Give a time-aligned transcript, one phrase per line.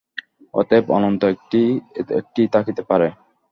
[0.53, 1.21] অতএব অনন্ত
[2.13, 3.07] একটিই থাকিতে পারে।